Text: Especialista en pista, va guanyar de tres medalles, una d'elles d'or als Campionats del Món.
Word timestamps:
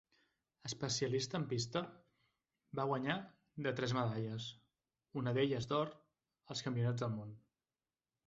Especialista 0.67 1.35
en 1.39 1.43
pista, 1.49 1.81
va 2.79 2.85
guanyar 2.91 3.17
de 3.67 3.73
tres 3.79 3.93
medalles, 3.97 4.47
una 5.23 5.33
d'elles 5.37 5.69
d'or 5.73 5.91
als 6.55 6.65
Campionats 6.69 7.05
del 7.05 7.13
Món. 7.19 7.37